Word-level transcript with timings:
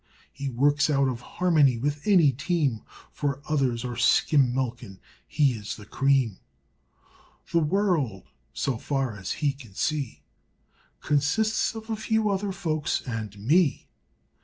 He 0.33 0.49
works 0.49 0.89
out 0.89 1.07
of 1.07 1.21
harmony 1.21 1.77
with 1.77 2.07
any 2.07 2.31
team, 2.31 2.81
For 3.11 3.39
others 3.47 3.85
are 3.85 3.95
skim 3.95 4.51
milk 4.51 4.81
and 4.81 4.99
he 5.27 5.53
is 5.53 5.75
the 5.75 5.85
cream. 5.85 6.39
"The 7.51 7.59
world," 7.59 8.23
so 8.51 8.79
far 8.79 9.15
as 9.15 9.33
he 9.45 9.53
can 9.53 9.75
see, 9.75 10.23
"Consists 11.01 11.75
of 11.75 11.87
a 11.91 11.95
few 11.95 12.31
other 12.31 12.51
folks 12.51 13.01
and 13.03 13.37
ME." 13.37 13.87